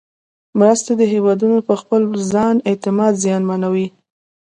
مرستې 0.59 0.93
د 0.99 1.03
هېوادونو 1.13 1.57
پر 1.67 1.75
خپل 1.83 2.01
ځان 2.31 2.55
اعتماد 2.69 3.13
زیانمنوي. 3.23 3.87